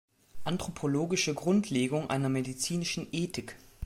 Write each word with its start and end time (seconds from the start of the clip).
Anthropologische 0.45 1.35
Grundlegung 1.35 2.09
einer 2.09 2.27
medizinischen 2.27 3.07
Ethik"". 3.11 3.55